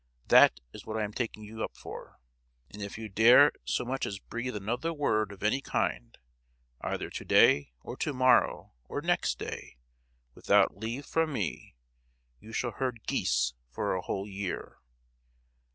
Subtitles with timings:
[0.29, 2.19] That is what I am taking you up for.
[2.71, 6.17] And if you dare so much as breathe another word of any kind,
[6.81, 9.77] either to day or to morrow, or next day,
[10.33, 11.75] without leave from me,
[12.39, 14.79] you shall herd geese for a whole year.